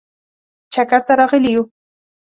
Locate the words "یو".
1.55-1.63